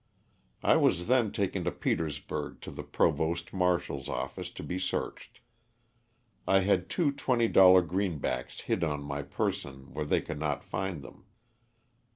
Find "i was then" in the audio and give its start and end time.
0.63-1.31